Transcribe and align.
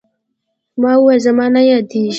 ما 0.81 0.91
وويل 0.97 1.19
زما 1.27 1.45
نه 1.55 1.61
يادېږي. 1.69 2.05